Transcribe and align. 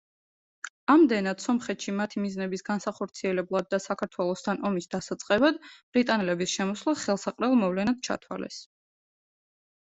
ამდენად 0.91 1.41
სომხეთში 1.41 1.91
მათი 1.97 2.23
მიზნების 2.23 2.65
განსახორციელებლად 2.69 3.67
და 3.73 3.79
საქართველოსთან 3.83 4.63
ომის 4.71 4.89
დასაწყებად 4.95 5.61
ბრიტანელების 5.75 6.57
შემოსვლა 6.57 6.97
ხელსაყრელად 7.03 7.55
მოვლენად 7.61 8.03
ჩათვალეს. 8.09 8.59